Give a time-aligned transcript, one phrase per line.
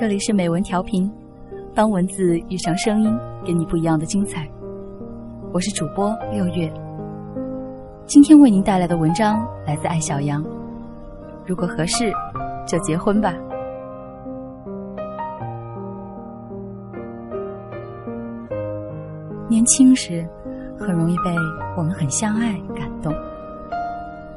[0.00, 1.10] 这里是美文调频，
[1.74, 4.48] 当文字遇上声音，给你不一样的精彩。
[5.52, 6.72] 我是主播六月，
[8.06, 10.40] 今天为您带来的文章来自艾小羊。
[11.44, 12.12] 如果合适，
[12.64, 13.34] 就结婚吧。
[19.48, 20.24] 年轻时，
[20.78, 21.34] 很容易被
[21.76, 23.12] 我们很相爱感动，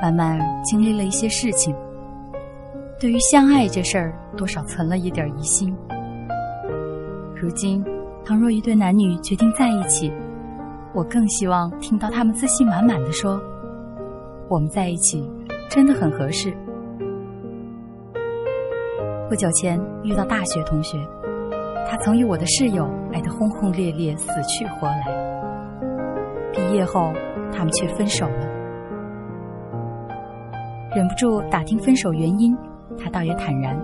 [0.00, 1.74] 慢慢经历了一些事情。
[3.00, 5.72] 对于相爱这事儿，多少存了一点疑心。
[7.36, 7.84] 如今，
[8.24, 10.12] 倘若一对男女决定在一起，
[10.92, 13.40] 我更希望听到他们自信满满的说
[14.50, 15.30] ：“我们在一起
[15.70, 16.52] 真的很合适。”
[19.30, 20.98] 不久前遇到大学同学，
[21.88, 25.04] 他曾与我的室友爱得轰轰烈烈、死去活来。
[26.52, 27.12] 毕业后，
[27.52, 28.48] 他们却分手了。
[30.96, 32.58] 忍不住打听分手原因。
[32.98, 33.80] 他倒也坦然，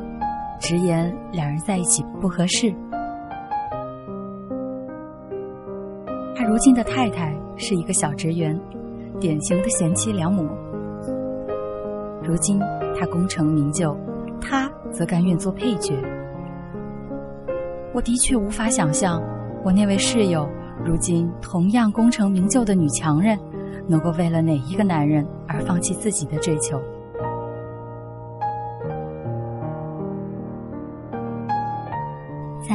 [0.61, 2.75] 直言两人在一起不合适。
[6.37, 8.59] 他如今的太太是一个小职员，
[9.21, 10.49] 典型的贤妻良母。
[12.23, 12.59] 如今
[12.99, 13.97] 他功成名就，
[14.41, 15.95] 他则甘愿做配角。
[17.93, 19.23] 我的确无法想象，
[19.65, 20.49] 我那位室友
[20.85, 23.39] 如今同样功成名就的女强人，
[23.87, 26.81] 能够为了哪一个男人而放弃自己的追求。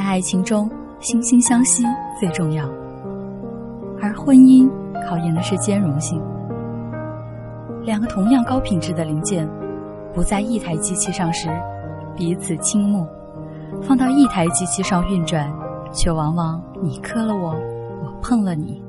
[0.09, 0.67] 爱情中，
[0.99, 1.83] 惺惺相惜
[2.19, 2.67] 最重要，
[4.02, 4.67] 而婚姻
[5.07, 6.19] 考验的是兼容性。
[7.83, 9.47] 两个同样高品质的零件，
[10.11, 11.47] 不在一台机器上时，
[12.17, 13.05] 彼此倾慕；
[13.83, 15.47] 放到一台机器上运转，
[15.91, 17.52] 却往往你磕了我，
[18.03, 18.81] 我碰了你。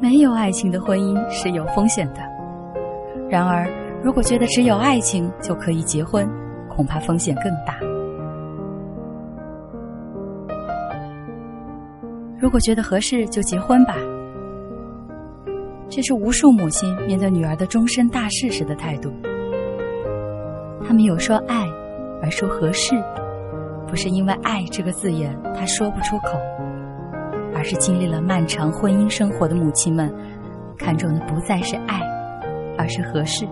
[0.00, 2.20] 没有爱情的婚姻是有风险的，
[3.28, 3.81] 然而。
[4.02, 6.28] 如果觉得只有爱情就可以结婚，
[6.68, 7.78] 恐怕风险更大。
[12.38, 13.94] 如果觉得合适就结婚吧，
[15.88, 19.12] 这是无数母亲面对女儿的终身大事时的态度。
[20.84, 21.64] 他们有说爱，
[22.20, 22.96] 而说合适，
[23.86, 26.36] 不是因为“爱”这个字眼他说不出口，
[27.54, 30.12] 而是经历了漫长婚姻生活的母亲们，
[30.76, 32.00] 看重的不再是爱，
[32.76, 33.46] 而是合适。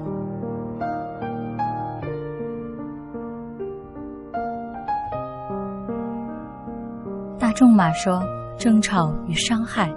[7.60, 8.22] 仲马说
[8.56, 9.94] ：“争吵与伤害，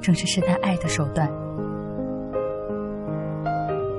[0.00, 1.28] 正是试探爱的手段。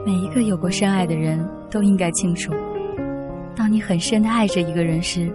[0.05, 2.53] 每一个有过深爱的人都应该清楚，
[3.53, 5.29] 当你很深的爱着一个人时，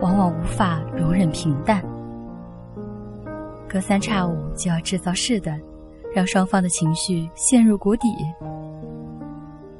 [0.00, 1.84] 往往无法容忍平淡，
[3.68, 5.60] 隔三差五就要制造事端，
[6.14, 8.08] 让双方的情绪陷入谷底。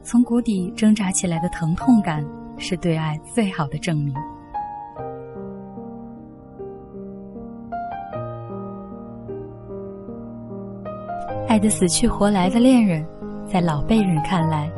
[0.02, 2.22] 从谷底挣扎起来的疼痛感，
[2.58, 4.14] 是对爱最好的证明。”
[11.48, 13.04] 爱得死去活来的恋人，
[13.46, 14.70] 在老辈人看来，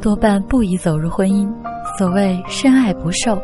[0.00, 1.52] 多半不宜走入婚姻。
[1.98, 3.40] 所谓深爱不寿，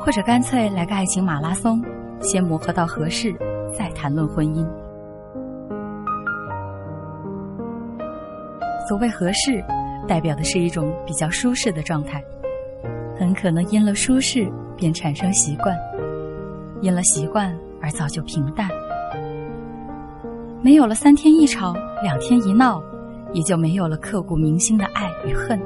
[0.00, 1.80] 或者干脆来个爱情马拉松，
[2.20, 3.34] 先磨合到合适，
[3.76, 4.66] 再谈论婚姻。
[8.88, 9.62] 所谓合适，
[10.08, 12.22] 代表的是一种比较舒适的状态，
[13.18, 15.76] 很可能因了舒适便产生习惯，
[16.80, 18.68] 因了习惯而造就平淡。
[20.64, 22.82] 没有了三天一吵，两天一闹，
[23.34, 25.60] 也就没有了刻骨铭心的爱与恨。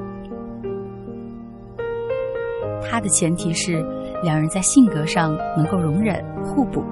[2.82, 3.80] 他的前提是
[4.24, 6.82] 两人在性格上能够容忍互补。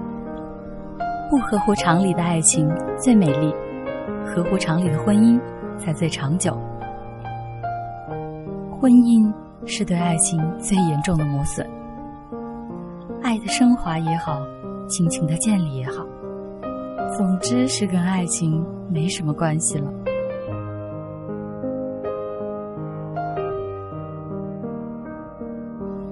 [1.29, 3.53] 不合乎常理的爱情最美丽，
[4.25, 5.37] 合乎常理的婚姻
[5.77, 6.57] 才最长久。
[8.71, 9.35] 婚姻
[9.65, 11.69] 是对爱情最严重的磨损，
[13.21, 14.41] 爱的升华也好，
[14.89, 16.07] 亲情的建立也好。
[17.15, 19.91] 总之是跟爱情没什么关系了。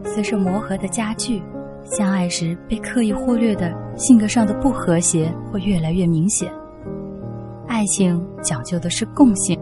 [0.05, 1.43] 随着磨合的加剧，
[1.85, 6.53] 相爱时被刻意忽略的性格上的不和谐会越来越明显。
[7.67, 9.59] 爱情讲究的是共性，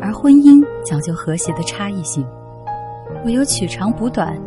[0.00, 2.26] 而婚姻讲究和谐的差异性。
[3.24, 4.38] 唯有取长补短，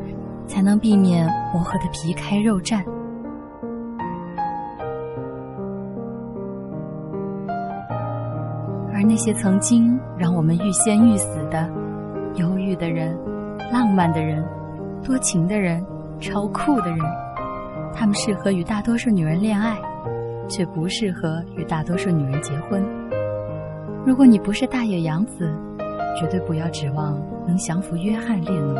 [0.45, 2.83] 才能避免磨合的皮开肉绽。
[9.09, 11.67] 那些曾经让我们欲仙欲死的、
[12.35, 13.17] 忧郁的人、
[13.73, 14.45] 浪漫的人、
[15.03, 15.83] 多情的人、
[16.19, 17.00] 超酷的人，
[17.91, 19.75] 他们适合与大多数女人恋爱，
[20.47, 22.85] 却不适合与大多数女人结婚。
[24.06, 25.51] 如果你不是大野洋子，
[26.15, 28.75] 绝对不要指望能降服约翰列侬。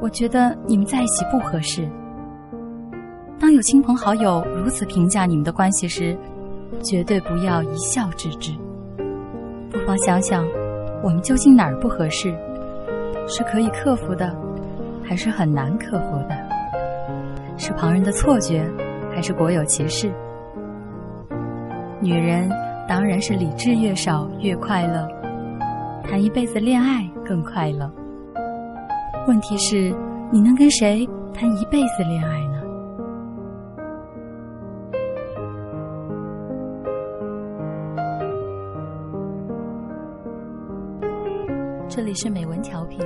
[0.00, 1.88] 我觉得你们在一起不合适。
[3.38, 6.16] 当有亲朋好友如此评价你们的关系时，
[6.82, 8.52] 绝对不要一笑置之。
[9.70, 10.46] 不妨想想，
[11.02, 12.34] 我们究竟哪儿不合适？
[13.26, 14.34] 是可以克服的，
[15.04, 16.36] 还是很难克服的？
[17.56, 18.64] 是旁人的错觉，
[19.14, 20.12] 还是国有歧视？
[22.00, 22.48] 女人
[22.88, 25.08] 当然是理智越少越快乐，
[26.04, 27.90] 谈一辈子恋爱更快乐。
[29.28, 29.94] 问题是，
[30.32, 32.62] 你能跟谁谈一辈子恋爱呢？
[41.90, 42.98] 这里是美文调频，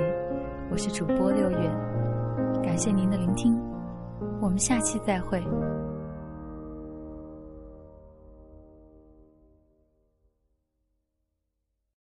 [0.71, 1.57] 我是主播六月，
[2.63, 3.53] 感谢您的聆听，
[4.39, 5.43] 我们下期再会。